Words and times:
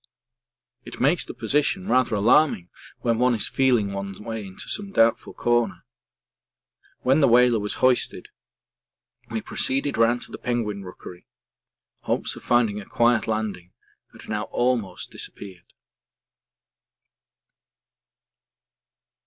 It 0.83 0.99
makes 0.99 1.23
the 1.23 1.35
position 1.35 1.85
rather 1.87 2.15
alarming 2.15 2.71
when 3.01 3.19
one 3.19 3.35
is 3.35 3.47
feeling 3.47 3.93
one's 3.93 4.19
way 4.19 4.43
into 4.47 4.67
some 4.67 4.91
doubtful 4.91 5.31
corner. 5.31 5.85
When 7.01 7.19
the 7.19 7.27
whaler 7.27 7.59
was 7.59 7.75
hoisted 7.85 8.29
we 9.29 9.41
proceeded 9.41 9.99
round 9.99 10.23
to 10.23 10.31
the 10.31 10.39
penguin 10.39 10.83
rookery; 10.83 11.27
hopes 11.99 12.35
of 12.35 12.41
finding 12.43 12.81
a 12.81 12.85
quiet 12.85 13.27
landing 13.27 13.73
had 14.11 14.27
now 14.27 14.45
almost 14.45 15.11
disappeared. 15.11 15.71